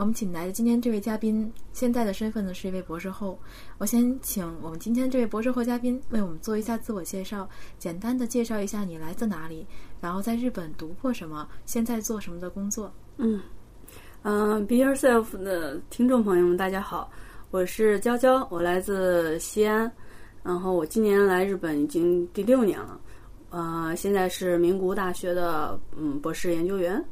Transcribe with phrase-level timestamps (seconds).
[0.00, 3.38] 我们请来的今天这位嘉宾，现在的身份呢是一位博士后。
[3.76, 9.66] 我先请我们今天这位博士后嘉宾为我们做一下自我介绍，简单的介绍一下你来自哪里，
[10.00, 12.90] 然后在日本读过什么，现在做什么的工作。
[13.18, 13.42] 嗯
[14.22, 17.12] 嗯，Be Yourself 的听众朋友们，大家好，
[17.50, 19.92] 我是娇娇，我来自西安，
[20.42, 22.98] 然后我今年来日本已经第六年了，
[23.50, 27.04] 呃，现在是名古屋大学的嗯博士研究员，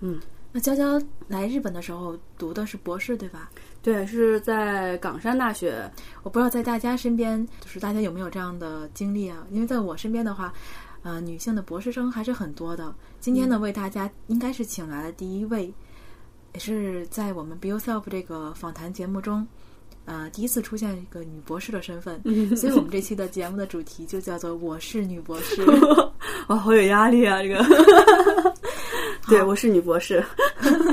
[0.00, 0.20] 嗯。
[0.56, 0.98] 那娇娇
[1.28, 3.50] 来日本的时候读的是博士，对吧？
[3.82, 5.78] 对，是在冈山大学。
[6.22, 9.46] 我不知道在大家身边，就是大家有没有这样的经历啊？
[9.50, 10.50] 因为在我身边的话，
[11.02, 12.94] 呃，女性的博士生还是很多的。
[13.20, 15.70] 今天呢，为大家应该是请来了第一位，
[16.54, 19.46] 也是在我们 Be Yourself 这个访谈节目中，
[20.06, 22.18] 呃，第一次出现一个女博士的身份。
[22.56, 25.62] 所以我们这期的节目的主题就叫做“我是女博士”。
[26.48, 27.42] 哇，好有压力啊！
[27.42, 27.62] 这个。
[29.28, 30.22] 对，我是女博士。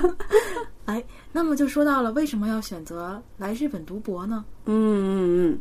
[0.85, 4.43] 哎，那么就说到了为什么要选择来日本读博呢？
[4.65, 5.59] 嗯嗯嗯，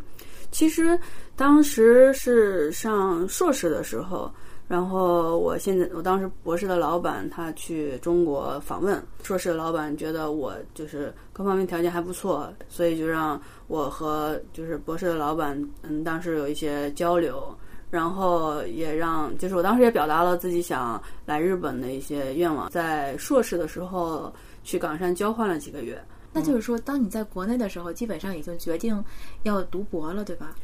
[0.50, 0.98] 其实
[1.36, 4.32] 当时是上硕士的时候，
[4.66, 17.54] 然后我现在我当时博士的老板他去中国访问，硕士的老板觉得我就是各方面条件还不错，所以就让我和就是博士的老板嗯当时有一些交流。
[17.92, 24.32] 然后也让，就是我当时也表达了自己想来日本的一些愿望，在硕士的时候
[24.64, 26.02] 去冈山交换了几个月。
[26.32, 28.98] 那就是说，当你在国内的时候，基本上已经决定
[29.42, 30.54] 要读博了，对吧？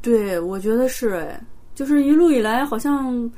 [0.00, 1.40] 对，我觉得是哎，
[1.76, 3.30] 就是一路以来，好像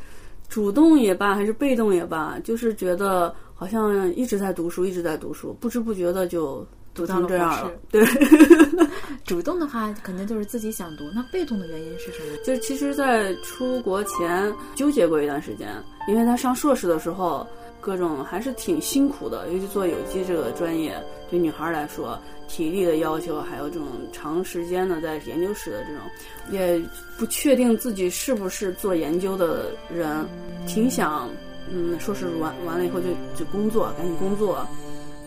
[0.49, 6.67] 主动也罢，还是被动也罢，就是觉得好像一直在读书，一直在读书，不知不觉的就。
[6.95, 8.05] 读到了这样了，对。
[9.25, 11.11] 主动的话，肯定就是自己想读。
[11.15, 12.37] 那被动的原因是什么？
[12.45, 15.75] 就是其实，在出国前纠结过一段时间，
[16.07, 17.47] 因为他上硕士的时候，
[17.81, 26.03] 各种还是挺辛苦的，尤其做有机这个专业，对女孩来说，体力的要求，还有这种长时间的在研究室的这种，
[26.51, 26.79] 也
[27.19, 30.27] 不确定自己是不是做研究的人，
[30.67, 31.31] 挺想，
[31.73, 34.67] 嗯，硕士完完了以后就就工作，赶紧工作。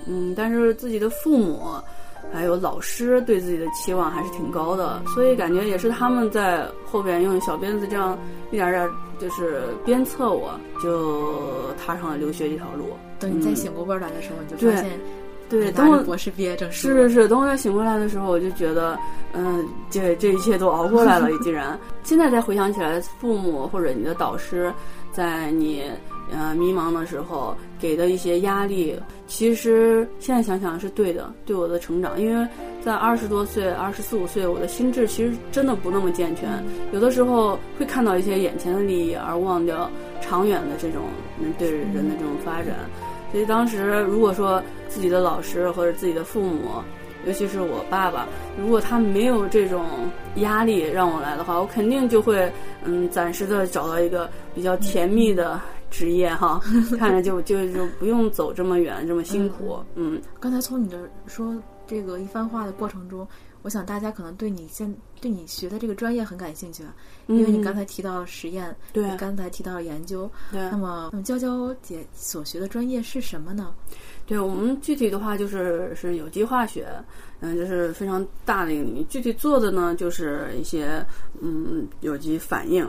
[0.08, 1.70] 嗯，但是自己的父母，
[2.32, 8.18] 还有老师对自己的期望还是挺高的，所以感觉也是他们在后边用小鞭子这样
[8.52, 12.86] 一点点就是鞭策我，就踏上了留学这条路。
[13.20, 15.00] 等你再醒过味儿来的时候，你就发现，
[15.50, 16.90] 对，等我博士毕业证书。
[16.90, 18.98] 是是是，等我再醒过来的时候，我就觉得，
[19.34, 21.80] 嗯，这这一切都熬过来了，已经然。
[22.04, 24.74] 现在再回想起来，父母或者你的导师，
[25.12, 25.84] 在你。
[26.30, 28.94] 呃，迷茫的时候给的一些压力，
[29.28, 32.22] 其实现在想想是对的，对我的成长。
[32.22, 32.46] 因为
[32.84, 41.04] 在二十多岁、二十四五岁，我的心智其实真的不那么健全，有的时候会看到一些眼前的利益，而忘掉长远的这种
[41.58, 42.76] 对人的这种发展。
[43.32, 46.70] 所以当时如果说自己的老师或者自己的父母，
[47.26, 48.28] 尤其是我爸爸，
[48.58, 49.86] 如果他没有这种
[50.36, 52.52] 压力让我来的话，我肯定就会
[52.84, 55.60] 嗯，暂时的找到一个比较甜蜜的。
[55.90, 56.62] 职业哈，
[57.00, 59.80] 看着就就就不用走这么远，这么辛苦。
[59.96, 61.56] 嗯，刚才从你的说
[61.88, 63.28] 这个一番话的过程中，
[63.62, 66.84] 我想大家可能对你现对你学的这个专业很感兴趣，
[67.28, 70.62] 因为你刚才提到实验，对，刚才提到了研究，对。
[70.70, 73.74] 那么，那么娇娇姐所学的专业是什么呢？
[74.26, 76.88] 对我们具体的话就是是有机化学，
[77.40, 79.04] 嗯，就是非常大的一个领域。
[79.06, 81.06] 具体做的呢，就是一些
[81.42, 82.88] 嗯有机反应。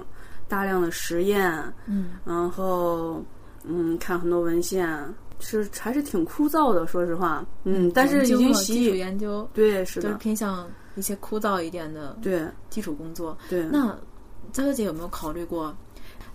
[0.48, 1.52] 大量的实验，
[1.84, 3.22] 嗯，然后
[3.64, 4.88] 嗯，看很多文献，
[5.40, 13.64] 是还是挺枯燥的，说实话，嗯，但是已经习基础研究，对，是的，就是偏向一些枯燥一点的，对，基础工作，对。
[13.64, 13.88] 那
[14.52, 15.76] 娇娇姐有没有考虑过，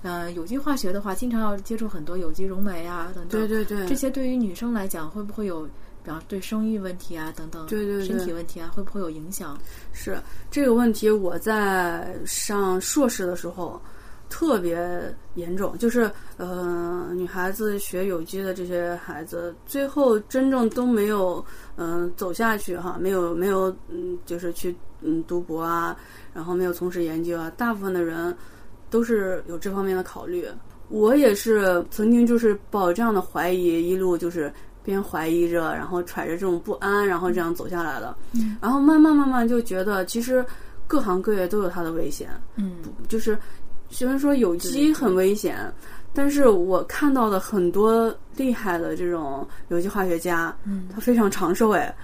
[0.01, 5.67] 呃，有机化学的话，经常要接触很多有机溶酶啊等等，对对对，这些对于女生来讲，会不会有？
[6.05, 9.57] 比方对生育问题啊等等，对对对，身体问题啊会不会有影响？
[9.93, 10.17] 是
[10.51, 13.81] 这个问题，我在上硕士的时候。
[14.29, 21.43] 特别严重，就是呃，女孩子学有机的这些孩子，最后真正都没有
[21.75, 25.95] 嗯走下去哈，没有没有嗯，就是去嗯读博啊，
[26.33, 28.35] 然后没有从事研究啊，大部分的人
[28.89, 30.47] 都是有这方面的考虑。
[30.89, 34.51] 我也是曾经就是抱这样的怀疑，一路就是
[34.83, 38.15] 边怀疑着，然后揣着这种不安，然后这样走下来的。
[38.33, 40.43] 嗯然后慢慢慢慢就觉得，其实
[40.87, 42.29] 各行各业都有它的危险。
[42.55, 42.77] 嗯，
[43.07, 43.37] 就是。
[43.93, 45.71] 虽然说有机很危险，
[46.13, 51.95] 但是我看到的很多厉害的这种有机化学家，嗯，他非常长寿哎，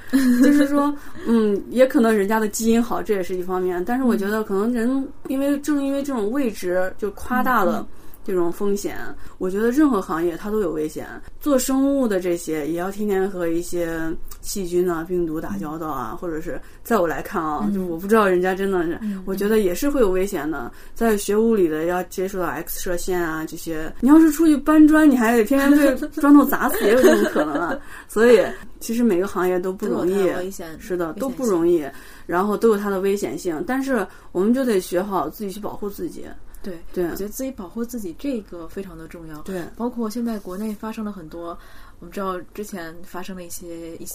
[0.44, 0.94] 就是说，
[1.28, 3.84] 嗯，也可能人家的基因好，这也是一方面。
[3.84, 7.86] 但是我觉得可能人因为正因为这种位置就夸大了
[8.24, 8.98] 这种风险。
[9.40, 11.08] 我觉得任何行业它都有危险，
[11.42, 14.00] 做生物的这些也要天天和一些
[14.42, 20.72] 细菌啊、病毒打交道啊，或者是在我来看啊，就是我不知道人家真的是，我觉得也是会有危险的。
[20.94, 27.78] 在学物理的要接触到 X 射线啊这些，你要是出去搬砖，你还得天天被 砖头砸死，也有这种可能啊。
[28.08, 28.40] 所以
[28.80, 31.86] 其实每个行业都不容易，危险是的，都不容易。
[32.26, 36.26] 然后都有它的危险性，但是我们就得学好自己去保护自己。
[36.62, 39.38] 对对，我觉得自己保护自己这个非常的重要。
[39.44, 41.58] 对，包括现在国内发生了很多，
[42.00, 44.08] 我们知道之前发生了一些一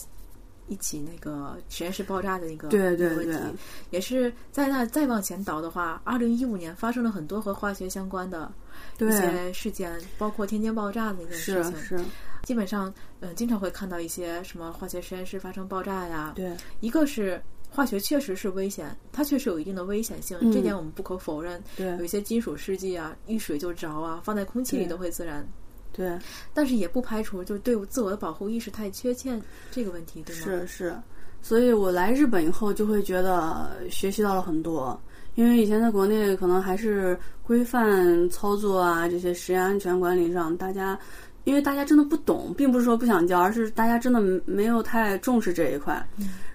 [0.68, 3.38] 一起那个实验室爆炸的一个对对问题，
[3.90, 8.50] 也是在那再往前倒的话，二零一五年发生了很多和化学相关的
[8.98, 11.76] 一些事件，包括天津爆炸的一件事情。
[11.76, 12.04] 是是，
[12.44, 16.32] 基本上嗯，经常会看到一些什么化学实验室发生爆炸呀。
[16.34, 17.40] 对，一个是。
[17.70, 21.60] 化学确实是危险，它确实有一定的危险性，这点我们不可否认。
[21.76, 25.44] 对，有一些金属试剂啊，遇水就着啊，放在空气里都会自燃。
[25.96, 26.18] 对，
[26.52, 30.42] 但是也不排除就是对自我的保护意识太缺欠这个问题，对吗？
[30.42, 30.96] 是是，
[31.40, 35.00] 所以我来日本以后就会觉得学习到了很多，
[35.36, 40.98] 因为以前在国内可能还是规范操作啊，这些实验安全管理上，大家
[41.44, 46.04] 因为大家真的不懂，并不是说不想教，而是大家真的没有太重视这一块。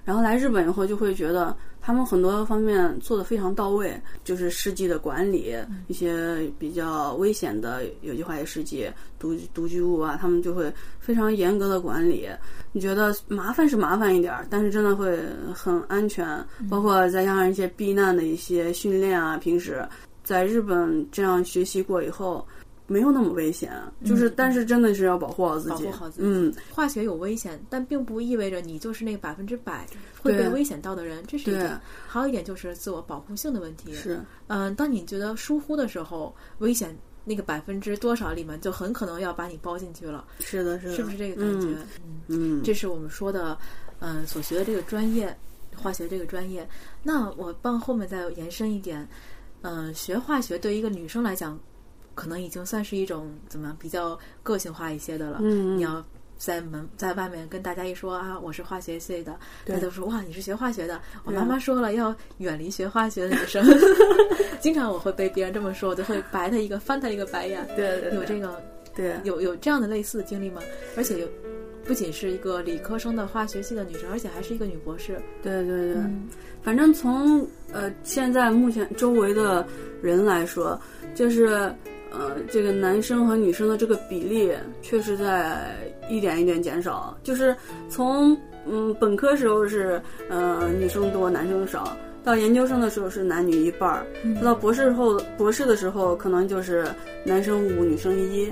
[0.04, 1.56] 然后来日本以后，就会觉得
[1.90, 5.56] 他们很多方面做的非常到位，就是试剂的管理，
[5.88, 8.88] 一些比较危险的有机化学试剂、
[9.18, 12.30] 毒毒剧物啊，他们就会非常严格的管理。
[12.74, 15.20] 你觉得麻烦是麻烦一点，但是真的会
[15.52, 16.28] 很安全。
[16.70, 19.84] 包括再加上一些避难的一些训练啊，平时
[20.24, 22.48] 在日本这样学习过以后。
[22.90, 23.72] 没有那么危险，
[24.04, 25.70] 就是，但是真的是要保护好自己。
[25.70, 26.28] 保护好自己。
[26.28, 29.86] 嗯，化学有危险，但并不意味着你就是那个百分之百
[30.22, 31.80] 会被危险到的人，这是一点。
[32.08, 33.94] 还有一点就是自我保护性的问题。
[33.94, 40.26] 是，嗯，当你觉得疏忽的时候，危险那个百分之多少里面就很可能要把你包进去了。
[40.40, 41.68] 是的，是的，是不是这个感觉？
[42.28, 43.56] 嗯嗯，这是我们说的，
[44.00, 45.38] 嗯，所学的这个专业，
[45.76, 46.68] 化学这个专业。
[47.04, 49.08] 那我帮后面再延伸一点，
[49.62, 51.60] 嗯，学化学对于一个女生来讲。
[52.20, 55.40] 可能已经算是一种怎么比较个性化一些的了。
[55.42, 56.06] 嗯，你要
[56.38, 61.00] 在门在外面跟大家一说啊，我是化学系的，大家都说哇，你是学化学的。
[61.24, 63.66] 我妈妈说了，要远离学化学的女生。
[64.60, 67.66] 经常我会被别人这么说，我就会白他一个，翻他一个白眼。
[67.78, 68.62] 对对，有这个，
[68.94, 70.62] 对，有有这样的类似的经历吗？
[70.98, 71.28] 而且有，
[71.86, 75.22] 不仅是一个理科生的化学系的女生，而且还是一个女博士。
[75.42, 76.04] 对对对，
[76.62, 79.66] 反正从呃现在目前周围的
[80.02, 80.78] 人来说，
[81.16, 81.74] 就是。
[82.12, 84.52] 呃，这个男生和女生的这个比例
[84.82, 85.76] 确实在
[86.10, 87.18] 一点一点减少。
[87.24, 87.56] 就是
[87.90, 88.36] 从
[88.66, 94.06] 嗯本科时候是呃女生多男生少，到研究生的时候是男女一半儿，
[94.44, 96.88] 到博士后博士的时候可能就是
[97.24, 98.50] 男生五女生一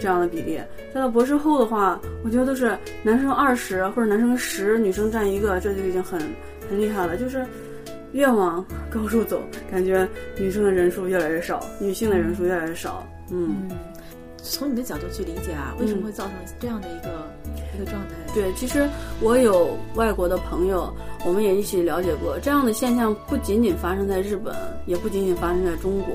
[0.00, 0.60] 这样的比例。
[0.92, 6.20] 再到博士后的话，我觉得都是男生二十或者男生十，女生占一个，这就已经很
[6.68, 7.16] 很厉害了。
[7.16, 7.46] 就是
[8.12, 9.40] 越往高处走，
[9.70, 10.08] 感觉
[10.38, 13.06] 女生的人数越来越少，女性的人数越来越少。
[13.30, 13.68] 嗯，
[14.36, 17.10] 从你的角度去理解啊，为什么会造成这样的一个
[17.74, 18.14] 一个状态？
[18.34, 18.88] 对，其实
[19.20, 20.92] 我有外国的朋友，
[21.24, 24.54] 我们也一起了解过这样的现象，不仅仅发生在日本，
[24.86, 26.14] 也不仅仅发生在中国，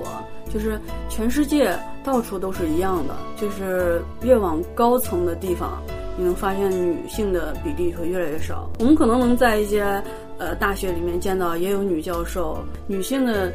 [0.54, 3.16] 就是全世界到处都是一样的。
[3.38, 5.82] 就是越往高层的地方，
[6.18, 8.70] 你能发现女性的比例会越来越少。
[8.80, 10.02] 我们可能能在一些。
[10.38, 13.50] 呃，大学里面见到也有女教授，女性的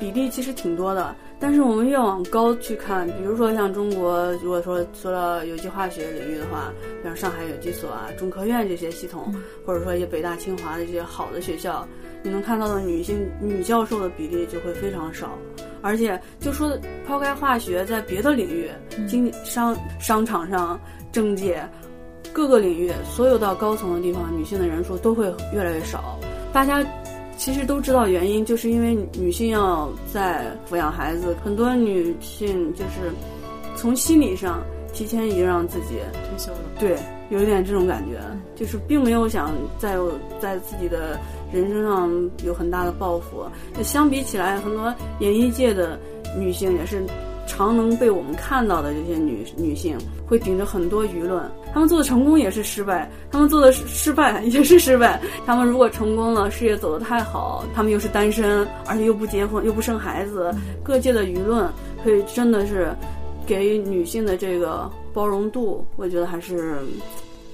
[0.00, 1.14] 比例其实挺多的。
[1.38, 6.72] 但是我们越往高去看，比如说像中国，如果说说到有机化学领域的话，
[7.04, 9.32] 像上海有机所啊、中科院这些系统，
[9.64, 11.86] 或者说一些北大、清华的这些好的学校，
[12.24, 15.38] 你能看到的女性女教授的比例就会非常少。
[15.82, 18.68] 而且就说抛开化学，在别的领域，
[19.06, 20.80] 经商商场上、
[21.12, 21.64] 政界。
[22.34, 26.18] 各个领域，所有到高层的地方，女性的人数都会越来越少。
[26.52, 26.84] 大家
[27.38, 33.12] 其实都知道原因，就是因为女性要在抚养孩子，很多女性就是
[33.76, 34.60] 从心理上
[34.92, 35.94] 提前已经让自己
[36.28, 36.58] 退休了。
[36.80, 36.98] 对，
[37.30, 38.20] 有一点这种感觉，
[38.56, 41.16] 就是并没有想再有在自己的
[41.52, 43.46] 人生上有很大的抱负。
[43.80, 45.96] 相比起来，很多演艺界的
[46.36, 47.00] 女性也是。
[47.46, 49.96] 常能被我们看到的这些女女性，
[50.26, 51.42] 会顶着很多舆论。
[51.72, 55.20] 她们做的成功也是失败，她们做的失败也是失败。
[55.44, 60.54] 她们如果成功了，事业走得太好，她们又是单身，而且又不结婚，又不生孩子。
[60.82, 61.68] 各界的舆论
[62.02, 62.94] 会真的是
[63.46, 66.78] 给女性的这个包容度，我觉得还是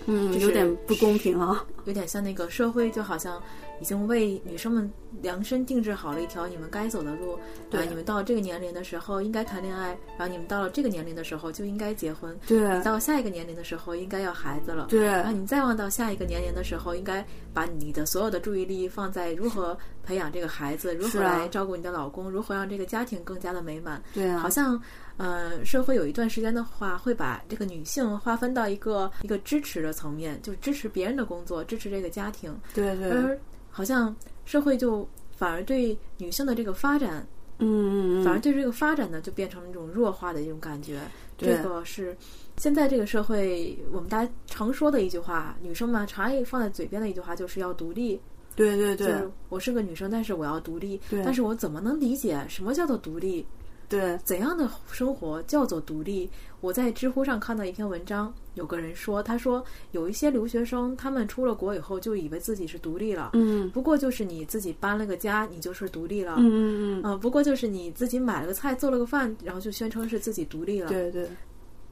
[0.07, 1.65] 嗯，有点不公平啊。
[1.87, 3.43] 有点像那个社会，就好像
[3.81, 4.89] 已经为女生们
[5.23, 7.39] 量身定制好了一条你们该走的路。
[7.71, 12.39] 对啊，你们到了这个年龄的时候应该谈恋爱，然后你们到了这个年龄的时候就应该结婚。
[12.47, 14.87] 对到下一个年龄的时候应该要孩子了。
[14.91, 24.01] 对然后你再往到下一个年龄的时候，应该把你的所有的注意力放在如何培养这个孩子，如何来照顾你的老公，如何让这个家庭更加的美满。
[24.13, 24.81] 对啊，好像，
[25.21, 33.39] 呃，社会有一段时间的话，会把这个女性划分到一个一个支持的层面，就是支持别人的工作，支持这个家庭，对对，而
[33.71, 37.27] 好像社会就反而对女性的这个发展，
[37.59, 40.99] 嗯嗯嗯，反而对这个发展呢，就变成了一种弱化的一种感觉。
[41.37, 42.17] 对这个是
[42.57, 48.19] 现在这个社会，我们大家常说的一句话，女生嘛，常爱放在嘴边的一句话，就是要独立。
[48.57, 50.99] 对对对就是我是个女生，但是我要独立。
[51.11, 53.47] 对但是我怎么能理解什么叫做独立？
[53.91, 56.31] 对怎样的生活叫做独立？
[56.61, 70.89] 我在知乎上看到一篇文章，有个人说，他说有一些留学生，他们出了国以后就以为自己是独立了，嗯不过就是你自己搬了个家，你就是独立了，嗯嗯嗯，呃，不过就是你自己买了个菜，做了个饭，然后就宣称是自己独立了。
[70.89, 71.27] 对对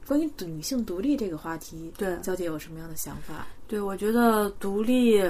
[0.07, 3.45] 关于女性独立这个话题，对娇姐有什么样的想法？
[3.67, 5.21] 对，我觉得独立，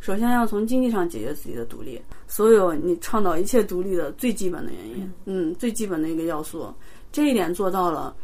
[0.00, 6.72] 首先要从经济上解决自己的独立，所有你倡导一切独立的最基本的原因，嗯，最基本的一个要素，
[7.12, 8.14] 这一点做到了。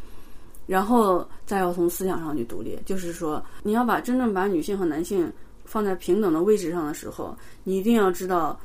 [0.67, 5.33] 然后再要从思想上去独立，就是说，你要把真正把女性和男性
[5.65, 8.59] 放在平等的位置上的时候，你一定要知道，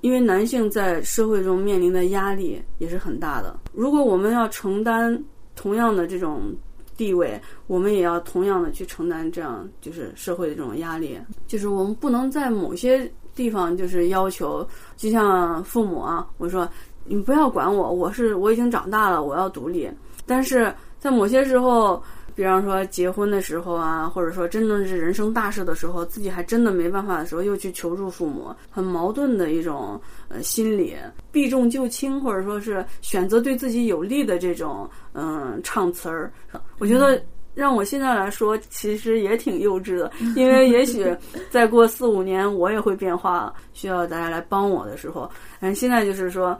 [0.00, 3.54] 因为男性在社会中面临的压力也是很大的。
[3.74, 5.22] 如果我们要承担
[5.54, 6.54] 同样的这种
[6.96, 11.18] 地位，我们也要同样的去承担这样就是社会的这种压力。
[11.46, 16.68] 就是我们不能在某些地方就是要求，就像父母啊，我说
[17.04, 19.90] 你不要管我，我是我已经长大了，我要独立。
[20.24, 22.02] 但是在某些时候，
[22.36, 30.94] 比方说结婚的时候啊，或者说真正是人生大事的时候，自己还真的没办法的时候，又去求助父母，很矛盾的一种呃心理，
[31.32, 36.30] 避重就轻，或者说是选择对自己有利的这种嗯唱词儿。
[36.78, 37.18] 我觉得
[37.54, 41.06] 让我现在来说，其实也挺幼稚的， 因为也许
[41.48, 46.54] 再过四五年我也会变化，需要大家来帮我的时候，嗯，现在就是说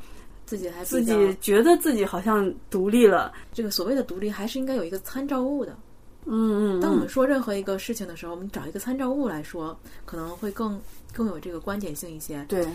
[0.46, 5.76] 自己还自己觉得自己好像独立了，这个所谓的独立，还是应该有一个参照物的。
[6.24, 10.80] 嗯嗯，当我们说任何一个事情的时候，我们找一个参照物来说，可能会更
[11.12, 12.44] 更有这个观点性一些。
[12.48, 12.66] 对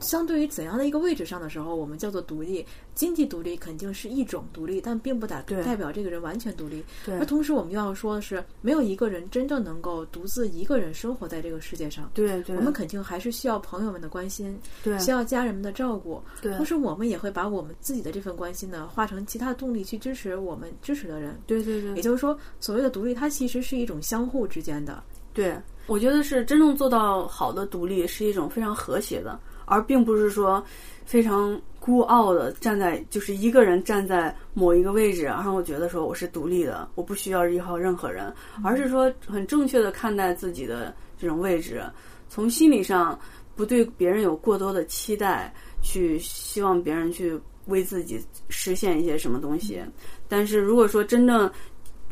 [0.00, 2.64] 相对于怎样的一个位置上的时候，我们叫做独立。
[2.94, 6.82] 经济独立肯定是一种独立，但并不代代表这个人完全独立。
[7.04, 12.10] 对而同时，我们又要说的是，没有一个人真正能够独自一个人生活在这个世界上。
[12.14, 16.22] 对对，我们肯定还是需要朋友们的关心，对需要家人们的照顾。
[16.40, 21.38] 对同时，我们也会把我们自己的这份关心呢，化成其他的动力去支持我们支持的人。
[21.46, 25.02] 对对对也就是说，所谓的独立，它其实是一种相互之间的。
[25.34, 25.54] 对，
[25.86, 30.64] 我觉得是真正做到好的独立是一种非常和谐的，而并不是说
[31.04, 38.32] 非常孤傲的站在就是一个人站在某一个位置，然后我觉得说我是独立的，我不需要依靠任何人，
[38.64, 41.82] 而是说很正确的看待自己的这种位置，
[42.28, 43.16] 从心理上
[43.54, 49.80] 不对别人有过多的期待，去希望别人去为自己实现一些什么东西。
[50.28, 51.48] 但是如果说真正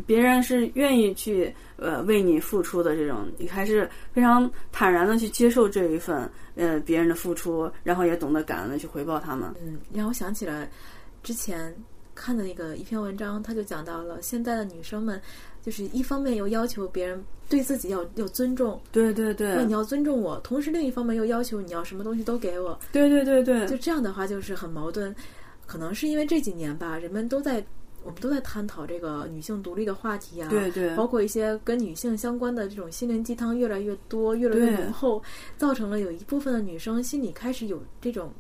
[0.07, 9.53] 别人是愿意去呃为你付出的这种，你还是非常坦然的去接受这一份呃别人的付出，然后也懂得感恩的去回报他们。
[9.65, 10.69] 嗯，让我想起了
[11.23, 11.75] 之前
[12.15, 15.21] 看的那个一篇文章，他就讲到了现在的女生们，
[15.63, 25.15] 就是一方面又要求别人对自己要要尊重，对对对你要尊重我，同时另一方面又要求你要什么东西都给我，对对对对，就这样的话就是很矛盾。
[25.67, 27.65] 可能是因为这几年吧，人们都在
[28.05, 30.95] 我们都在探讨这个女性独立的话题啊，对对。
[30.95, 35.23] 包括一些跟女性相关的这种心灵鸡汤越来越多，越来越浓厚，
[35.57, 38.31] 造成了有一部分的女生心里开始有这种，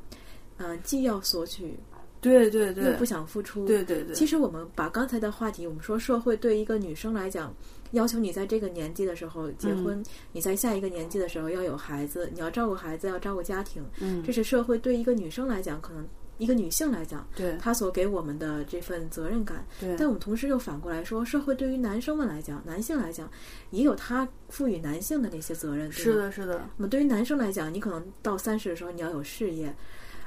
[0.59, 1.75] 呃，既要索取
[2.21, 2.85] 对对对。
[2.85, 3.67] 又不想付出。
[3.67, 7.55] 对对对，其实我们把刚才的话题，我们说社会对一个女生来讲，
[7.93, 14.23] 要求你在这个年纪的时候结婚，嗯你在下一个年纪的时候要有孩子，你要照顾孩子，要照顾家庭，嗯。
[14.23, 16.03] 这是社会对一个女生来讲，可能
[16.39, 19.65] 一个女性来讲，对她所给我们的这份责任感。
[19.81, 23.31] 对但我们同时又反过来说，社会对于男生们来讲，男性来讲，
[23.71, 25.91] 也有他赋予男性的那些责任。
[25.93, 26.15] 是。
[26.15, 29.75] 的是的，那么对于男生来讲，你可能到三十的时候，你要有事业，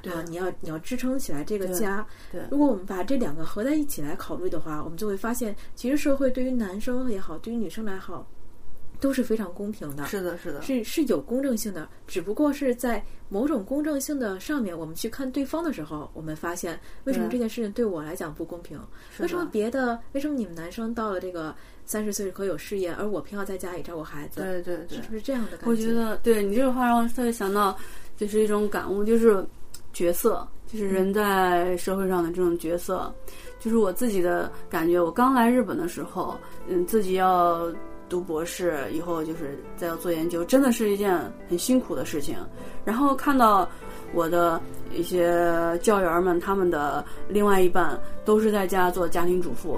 [0.02, 2.06] 对啊，你要你要支撑起来这个对家。
[2.32, 8.28] 对如果我们把这两个合在一起来考虑的话，我们就会发现，其实社会对于男生也好，对于女生来好，
[9.00, 18.80] 都是非常公平的，是的，是的，是是有公正性的，只不过是在某种公正性的上面，我们去看对方的时候，我们发现为什么这件事情对我来讲不公平？
[19.20, 20.00] 为什么别的？
[20.14, 21.54] 为什么你们男生到了这个
[21.86, 24.42] 三十岁可有事业，而我偏要在家里照顾孩子？
[24.42, 25.68] 对对对，是不是这样的感觉？
[25.68, 27.78] 我觉得，对你这个话让我特别想到，
[28.16, 29.46] 就是一种感悟，就是
[29.94, 33.14] 角色，就是人在社会上的这种角色。
[33.60, 36.36] 就是我自己的感觉，我刚来日本的时候，
[36.68, 37.72] 嗯，自己要。
[38.10, 42.38] 读博士以后，就是再要做研究，真的是一件很辛苦的事情。
[42.86, 43.70] 然后看到
[44.14, 44.62] 我的
[44.94, 49.78] 一些教员们，他们的另外一半都是在家做家庭主妇。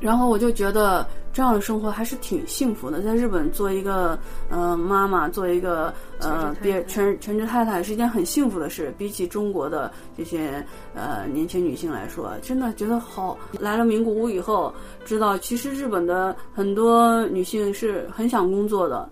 [0.00, 4.18] 然后我就觉得这样的生活还是挺幸福的，在日本做一个
[4.50, 8.92] 呃妈妈，做一个呃别全全职太太是一件很幸福的事。
[8.98, 10.62] 比起中国的这些
[10.94, 13.38] 呃年轻女性来说，真的觉得好。
[13.58, 14.74] 来了名古屋以后，
[15.06, 19.08] 知道其实日本的很多女性是很想工作的，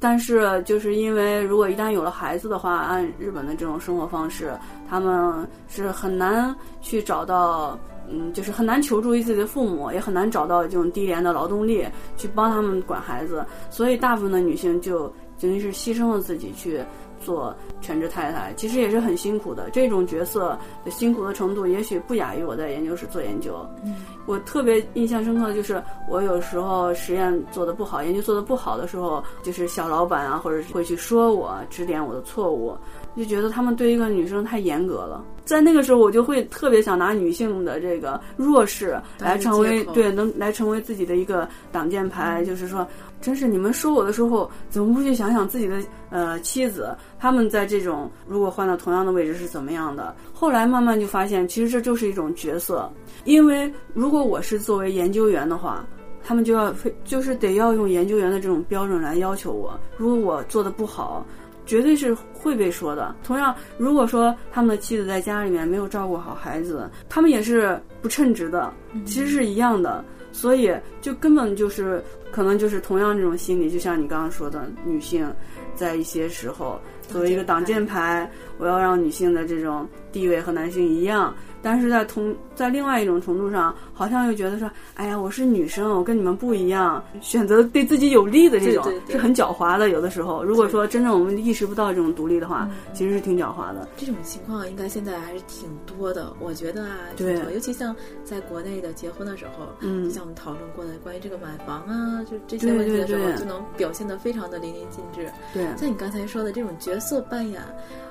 [0.00, 4.52] 但是就是因为如果一旦有了孩子的话，按日本的这种生活方式，
[4.90, 7.78] 他们是很难去找到。
[8.10, 16.80] 嗯，就是很难求助于自己的父母，也很难找到这种低廉的劳动力去帮他们管孩子，所以大部分的女性就等于是牺牲了自己去
[17.22, 19.70] 做全职太太，其实也是很辛苦的。
[19.70, 23.66] 这种角色的辛苦的程度，也许不亚于我在研究室做研究。
[23.84, 23.94] 嗯，
[24.26, 32.76] 我特别印象深刻的就是，我有时候实验做的不好，研究做的不好的时候，就是小老板啊，或者会去说我，指点我的错误。
[33.14, 42.42] 就觉得他们对一个女生太严格了，在那个时候，我就会特别想拿女性的这个弱势来成为对能来成为自己的一个挡箭牌。
[42.42, 42.88] 就是说，
[43.22, 46.94] 真是你们说我的时候，怎么不去想想自己的呃妻子？
[47.18, 50.14] 他们在这种如果换到同样的位置是怎么样的？
[50.34, 52.92] 后来慢慢就发现，其实这就是一种角色。
[53.24, 55.86] 因为如果我是作为研究员的话，
[56.22, 59.78] 他们就要非就是得要用研究员的这种标准来要求我。
[59.96, 61.24] 如果我做的不好。
[61.64, 63.14] 绝对是会被说的。
[63.22, 68.72] 同样，如果说他们的妻子在家里面没有照顾好孩子，他们也是不称职的，
[69.06, 70.04] 其实是一样的。
[70.32, 75.30] 所以，就根本就是可能就是同样这种心理，就像你刚刚说的，女性
[75.74, 76.80] 在一些时候
[77.12, 78.28] 作为一个挡箭牌，
[78.58, 81.34] 我要让女性的这种地位和男性一样。
[81.64, 89.90] 但是在同在另外一种程度上，好像又觉得说，哎呀，我是女生，我跟你们不一样，选择对自己有利的这种是很狡猾的。
[89.90, 93.86] 有的时候，如果说真正我们意识不到这种独立的话，其实是挺狡猾的。
[93.96, 97.94] 这种情况应该现在还是挺多的，我觉得啊，对，尤其像
[98.24, 105.30] 在国内的结婚的时候，嗯，像我们讨论过的关于这个买房啊，就这些问题的时候，就能表现的非常的淋漓尽致。
[105.54, 107.60] 对，像你刚才说的这种角色扮演。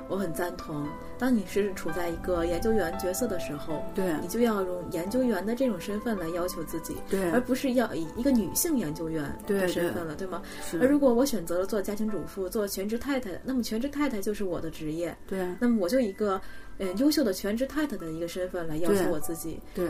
[0.07, 0.85] 我很赞同，
[1.17, 10.41] 当你是处在一个研究员角色的时候，对你就要用研究员的这种身份来要求自己，对，而不是要以一个女性研究员的身份了，对吗？
[10.81, 16.41] 而如果我选择了做家庭主妇、做全职太太，那么全职太太就是我的职业，对，那么我就一个
[16.77, 19.87] 呃优秀的全职太太的一个身份来要求我自己，对，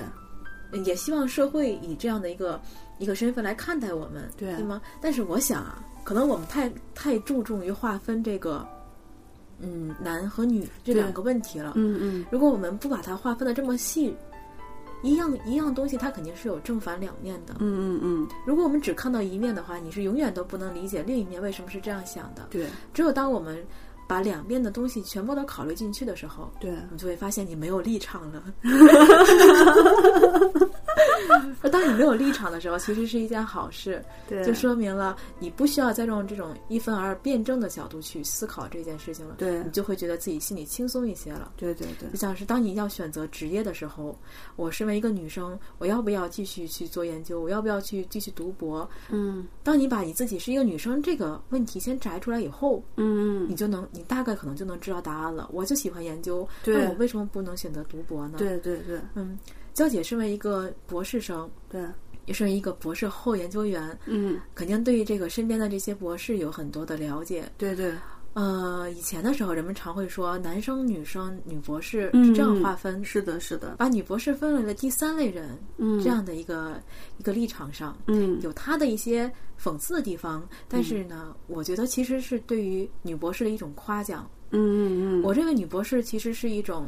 [0.86, 2.62] 也希望社会以这样的一个
[3.00, 4.80] 一个身份来看待我们，对吗？
[5.02, 8.64] 但是我想啊，可能我们太太注重于划分这个。
[9.62, 11.74] 嗯，男和女这两个问题了。
[11.76, 14.16] 嗯嗯，如果我们不把它划分的这么细，
[15.04, 17.56] 一样一样东西它肯定是有正反两面的。
[17.60, 22.48] 嗯嗯嗯，如果我们只看到一面的话，你是永远都不能理解另一面为什么是这样想的。
[22.50, 23.64] 对，只有当我们。
[24.12, 28.44] 把两边的东西全部都考虑进去的时候，对你就会发现你没有立场了。
[31.62, 39.36] 而当你没有立场的时候，其实是一件好事，对，就说明了你不需要再用这种一分而辩证的角度去思考这件事情了。
[39.38, 41.54] 对，你就会觉得自己心里轻松一些了。
[41.56, 44.20] 对对对，就像是当你要选择职业的时候，
[44.58, 47.40] 我身为一个女生，我要不要继续去做研究？
[47.40, 48.90] 我要不要去继续读博？
[49.10, 54.01] 嗯，当你把你自己是一个女生这个问题先摘出来以后，嗯，你就能你。
[54.04, 55.50] 大概可能就能知道答案了。
[55.52, 58.38] 我就喜欢研究，那我为什么不能选择读博呢？
[58.38, 59.38] 对对对，嗯，
[59.74, 61.86] 娇姐身为一个博士生，对，
[62.26, 67.44] 也是一个博士后研究员，嗯，肯定对于这个身边的这些博士有很多的了解。
[67.58, 67.94] 对对。
[68.34, 76.82] 呃，以前的时候，人们常会说男生、女生、女博士是这样划分，是的，是的，把女博士分为了第三类人，嗯，这样的一个
[77.18, 79.30] 一个立场上，嗯，有他的一些
[79.62, 86.88] 讽刺的地方，但是呢，我觉得其实是对于女博士的一种夸奖，嗯嗯嗯，我认为女博士其实是一种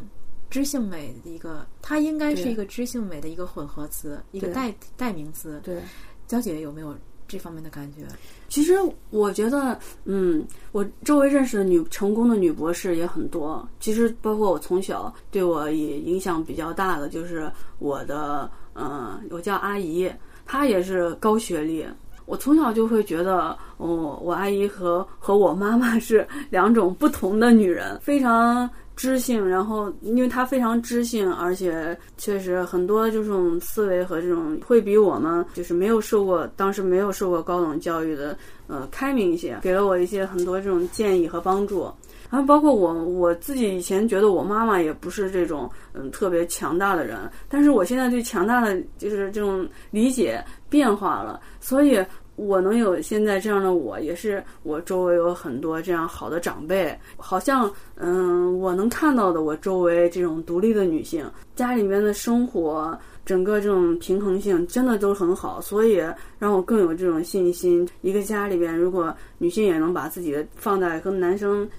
[0.50, 5.82] 知性美的一个，它应该是一个知性美的一个混合词，一个代代名词，对，
[6.26, 6.96] 娇姐有没有？
[7.34, 8.04] 这方面的感觉，
[8.48, 8.76] 其实
[9.10, 13.67] 我觉得，嗯，我周围认识的女成功的女博士也很多。
[13.80, 20.08] 其实包括我从小对我也影响比较大的，就是我的，嗯，我叫阿姨，
[20.46, 21.84] 她也是高学历。
[22.26, 29.48] 我从小就会觉得，哦，我阿姨和和我妈妈 是两种不同的女人，非常知性。
[29.48, 41.92] 然后，因为她非常知性，而且确实很多就这种思维和这种会比我们就是没有受过当时没有受过高等教育的呃开明一些，给了我一些很多这种建议和帮助。
[42.30, 52.04] 然后包括我我自己以前觉得我妈妈也不是这种嗯特别强大的人，但是我现在对强大的就是这种理解变化了，所以
[52.36, 66.02] 我能有现在这样的我，也是我周围有很多这样好的长辈，好像嗯我能看到的我周围这种独立的女性，家里面的生活整个这种平衡性真的都很好，所以
[66.39, 67.88] 让我更有这种信心。
[68.02, 71.69] 一个家里边如果女性也能把自己的放在跟男生。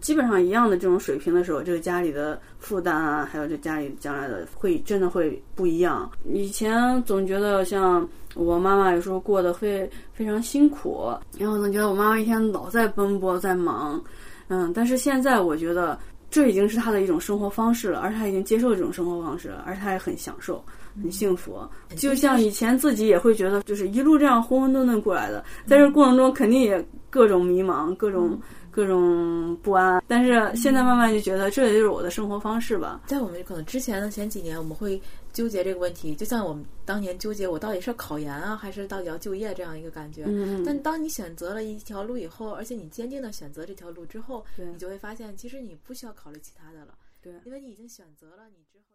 [0.00, 6.10] 基本上一样的这种水平的时候，这个家里的负担啊，还有这家里将来的会真的会不一样。
[6.32, 14.02] 以前总觉得像我妈妈有时候过得会非常辛苦，然后总觉得我妈妈一天老在奔波在忙，
[14.48, 15.98] 嗯，但是现在我觉得
[16.30, 20.62] 这已经是她的一种生活方式了，而她已经接受这种生活方式了，而她也很享受、
[21.00, 21.60] 很幸福。
[21.96, 28.38] 就像以前自己也会觉得，就是一路这样浑浑沌沌过来的，在这过程中肯定也各种迷茫，各种。
[28.76, 33.00] 各种不安，但是现在慢慢就觉得这也就是我的生活方式吧。
[33.06, 35.00] 在我们可能之前的前几年，我们会
[35.32, 40.24] 纠结这个问题，就像我们当年纠结我到底是考研啊，还是到底要就业这样一个感觉。
[40.26, 46.94] 嗯但当你选择了一条路以后，而且你坚定的选择这条路之后，你就会发现，其实你不需要考虑其他的了。
[47.22, 48.85] 对，因为你已经选择了你之后。